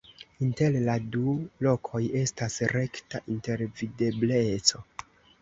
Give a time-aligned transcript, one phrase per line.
[0.43, 1.35] Inter la du
[1.67, 4.85] lokoj estas rekta intervidebleco.